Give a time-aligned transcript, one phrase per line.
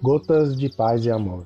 [0.00, 1.44] Gotas de Paz e Amor.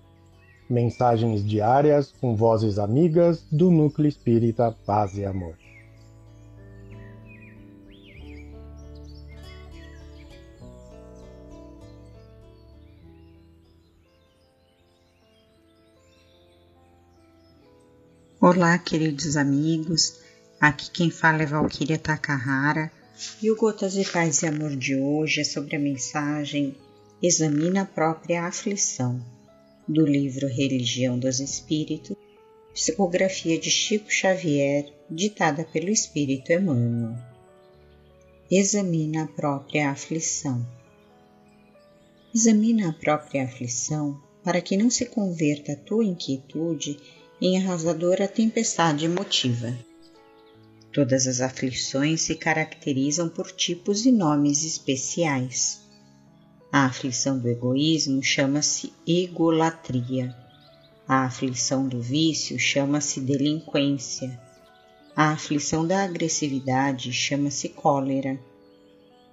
[0.69, 5.57] Mensagens diárias com vozes amigas do Núcleo Espírita Paz e Amor.
[18.39, 20.21] Olá, queridos amigos.
[20.61, 22.93] Aqui quem fala é Valquíria Takahara
[23.43, 26.77] e o Gotas de Paz e Amor de hoje é sobre a mensagem
[27.25, 29.25] Examina a própria aflição,
[29.87, 32.17] do livro Religião dos Espíritos,
[32.75, 37.17] psicografia de Chico Xavier, ditada pelo Espírito Emmanuel.
[38.51, 40.67] Examina a própria aflição.
[42.35, 46.99] Examina a própria aflição para que não se converta a tua inquietude
[47.41, 49.73] em arrasadora tempestade emotiva.
[50.93, 55.82] Todas as aflições se caracterizam por tipos e nomes especiais.
[56.75, 60.35] A aflição do egoísmo chama-se egolatria.
[61.07, 64.41] A aflição do vício chama-se delinquência.
[65.15, 68.41] A aflição da agressividade chama-se cólera.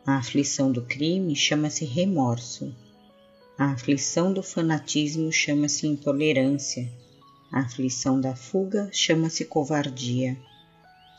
[0.06, 2.76] A aflição do crime chama-se remorso.
[3.58, 6.92] A aflição do fanatismo chama-se intolerância.
[7.50, 10.38] A aflição da fuga chama-se covardia.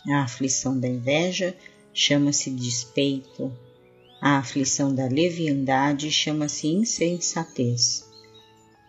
[0.07, 1.57] A aflição da inveja
[1.95, 3.51] chama-se despeito.
[4.23, 8.07] A aflição da leviandade chama-se insensatez.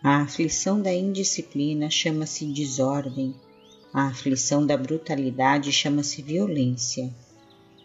[0.02, 3.34] A aflição da indisciplina chama-se desordem.
[3.94, 7.10] A aflição da brutalidade chama-se violência.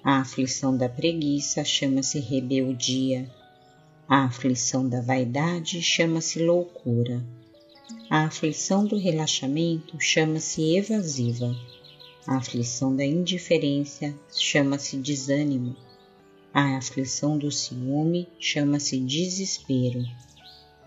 [0.03, 3.31] A aflição da preguiça chama-se rebeldia.
[4.09, 7.25] A aflição da vaidade chama-se loucura.
[8.09, 11.55] A aflição do relaxamento chama-se evasiva.
[12.27, 15.86] A aflição da indiferença chama-se desânimo.
[16.59, 20.03] A aflição do ciúme chama-se desespero.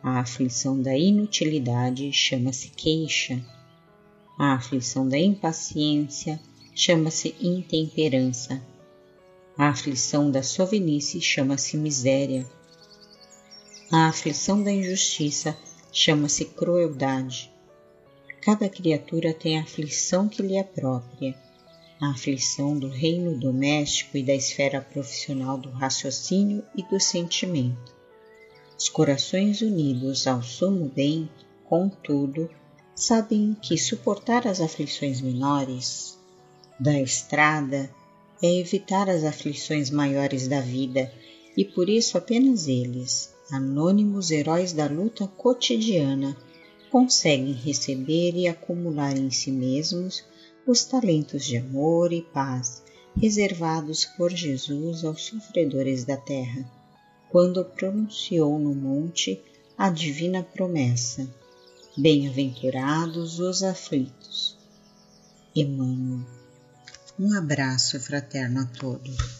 [0.03, 3.41] A aflição da inutilidade chama-se queixa.
[4.37, 6.41] A aflição da impaciência
[6.75, 8.61] chama-se intemperança.
[9.57, 12.45] A aflição da sovinice chama-se miséria.
[13.93, 15.57] A aflição da injustiça
[15.93, 17.49] chama-se crueldade.
[18.43, 21.39] Cada criatura tem a aflição que lhe é própria,
[22.01, 27.95] a aflição do reino doméstico e da esfera profissional do raciocínio e do sentimento.
[28.79, 31.29] Os corações unidos ao sumo bem,
[31.65, 32.49] contudo,
[32.95, 36.19] sabem que suportar as aflições menores
[36.79, 37.91] da estrada
[38.43, 41.13] é evitar as aflições maiores da vida
[41.55, 46.35] e por isso apenas eles, anônimos heróis da luta cotidiana,
[46.91, 50.25] conseguem receber e acumular em si mesmos
[50.67, 52.83] os talentos de amor e paz
[53.17, 56.65] reservados por Jesus aos sofredores da terra,
[57.29, 59.43] quando pronunciou no monte
[59.77, 61.29] a divina promessa:
[61.97, 64.57] Bem-aventurados os aflitos.
[65.55, 66.25] Emmanuel.
[67.19, 69.40] Um abraço fraterno a todos.